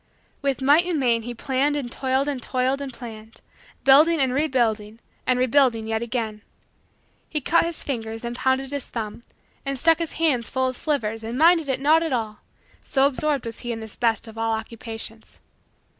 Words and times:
With 0.41 0.63
might 0.63 0.87
and 0.87 0.99
main 0.99 1.21
he 1.21 1.35
planned 1.35 1.75
and 1.75 1.91
toiled 1.91 2.27
and 2.27 2.41
toiled 2.41 2.81
and 2.81 2.91
planned; 2.91 3.41
building 3.83 4.19
and 4.19 4.33
rebuilding 4.33 4.97
and 5.27 5.37
rebuilding 5.37 5.85
yet 5.85 6.01
again. 6.01 6.41
He 7.29 7.39
cut 7.39 7.65
his 7.65 7.83
fingers 7.83 8.23
and 8.23 8.35
pounded 8.35 8.71
his 8.71 8.87
thumb 8.87 9.21
and 9.63 9.77
stuck 9.77 9.99
his 9.99 10.13
hands 10.13 10.49
full 10.49 10.67
of 10.67 10.75
slivers 10.75 11.23
and 11.23 11.37
minded 11.37 11.69
it 11.69 11.79
not 11.79 12.01
at 12.01 12.13
all 12.13 12.39
so 12.81 13.05
absorbed 13.05 13.45
was 13.45 13.59
he 13.59 13.71
in 13.71 13.79
this 13.79 13.95
best 13.95 14.27
of 14.27 14.39
all 14.39 14.53
Occupations. 14.53 15.37